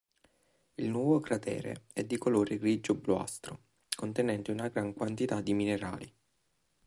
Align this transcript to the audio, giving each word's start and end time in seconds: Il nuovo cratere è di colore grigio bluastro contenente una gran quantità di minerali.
Il 0.73 0.89
nuovo 0.89 1.19
cratere 1.19 1.83
è 1.93 2.03
di 2.03 2.17
colore 2.17 2.57
grigio 2.57 2.95
bluastro 2.95 3.59
contenente 3.95 4.49
una 4.51 4.67
gran 4.69 4.95
quantità 4.95 5.41
di 5.41 5.53
minerali. 5.53 6.11